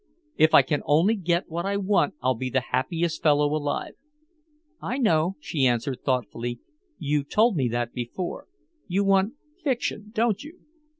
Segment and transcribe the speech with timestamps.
[0.35, 3.93] "If I can only get what I want I'll be the happiest fellow alive!"
[4.81, 6.59] "I know," she answered thoughtfully.
[6.97, 8.47] "You told me that before.
[8.87, 10.61] You want fiction, don't you."